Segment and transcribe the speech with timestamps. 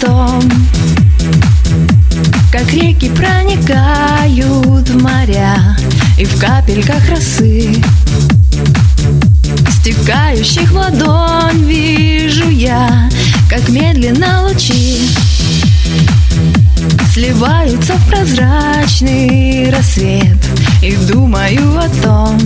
[0.00, 0.42] Том,
[2.50, 5.76] как реки проникают в моря
[6.18, 7.80] И в капельках росы
[9.70, 13.08] Стекающих в ладонь вижу я
[13.48, 15.08] Как медленно лучи
[17.12, 20.38] Сливаются в прозрачный рассвет
[20.82, 22.38] И думаю о том,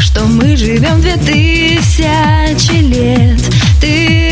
[0.00, 3.40] что мы живем две тысячи лет.
[3.80, 4.23] Ты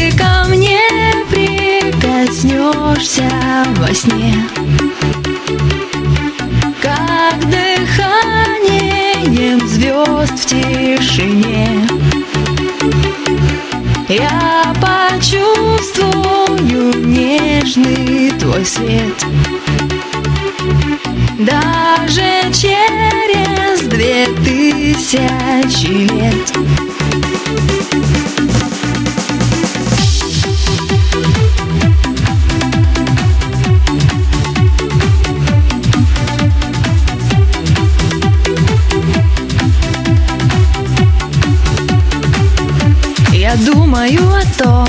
[3.03, 3.29] прикоснешься
[3.77, 4.35] во сне.
[6.81, 8.89] Как дыханием
[9.67, 11.89] звезд в тишине.
[14.09, 16.07] Я почувствую
[17.07, 19.27] нежный твой свет.
[21.39, 26.53] Даже через две тысячи лет
[43.57, 44.89] Думаю о том,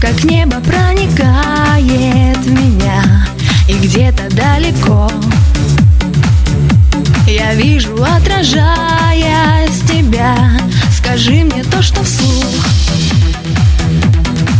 [0.00, 3.26] как небо проникает в меня
[3.68, 5.08] И где-то далеко.
[7.28, 10.36] Я вижу, отражаясь тебя.
[10.90, 12.66] Скажи мне то, что вслух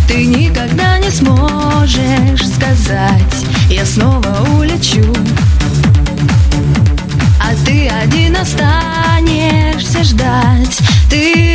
[0.07, 3.47] Ты никогда не сможешь сказать.
[3.69, 5.05] Я снова улечу
[7.41, 10.79] А ты один останешься ждать.
[11.11, 11.52] Ты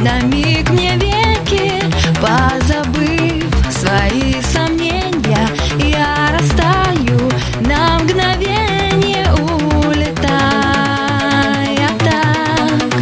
[0.00, 1.72] на миг мне веки
[2.20, 7.30] Позабыв свои сомнения, я растаю
[7.60, 9.32] на мгновение
[9.84, 10.28] улетая
[11.98, 12.92] так.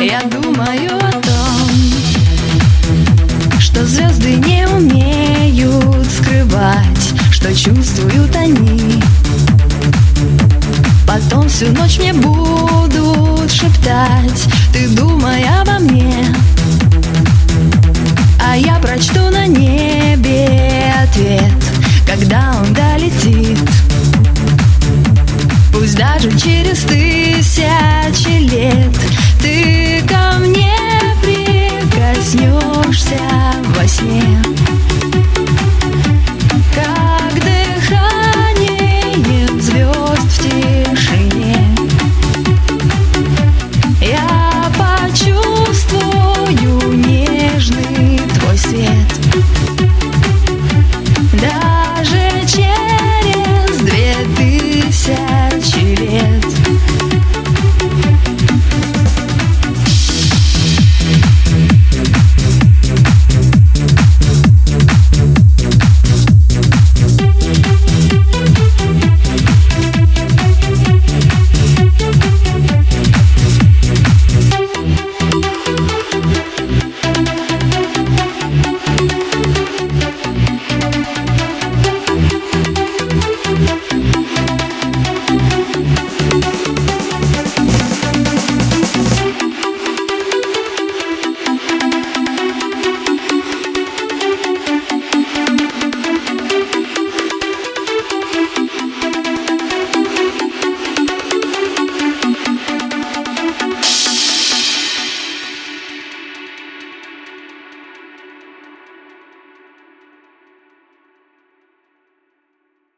[0.00, 1.70] Я думаю о том,
[3.60, 9.02] что звезды не умеют скрывать, что чувствуют они.
[11.06, 12.73] Потом всю ночь мне будут
[13.64, 14.48] шептать.
[14.72, 16.26] Ты думай обо мне
[18.40, 21.52] А я прочту на небе ответ